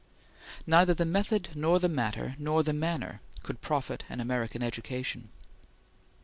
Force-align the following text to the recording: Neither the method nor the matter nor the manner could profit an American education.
Neither 0.65 0.95
the 0.95 1.05
method 1.05 1.49
nor 1.53 1.77
the 1.77 1.87
matter 1.87 2.33
nor 2.39 2.63
the 2.63 2.73
manner 2.73 3.21
could 3.43 3.61
profit 3.61 4.03
an 4.09 4.19
American 4.19 4.63
education. 4.63 5.29